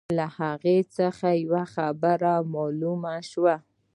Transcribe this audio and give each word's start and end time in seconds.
له 0.17 0.27
هغه 0.37 0.75
څخه 0.97 1.27
یوه 1.45 1.63
خبره 1.75 2.33
معلومه 2.53 3.13
شوه. 3.29 3.55